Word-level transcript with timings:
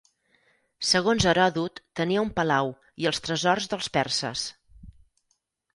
Segons 0.91 1.27
Heròdot, 1.31 1.81
tenia 2.01 2.23
un 2.29 2.33
palau 2.41 2.73
i 3.05 3.09
els 3.11 3.23
tresors 3.27 3.73
dels 3.75 3.95
perses. 3.99 4.49